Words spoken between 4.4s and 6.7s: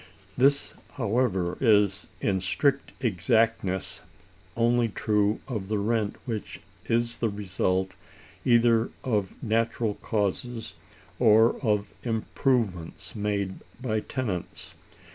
only true of the rent which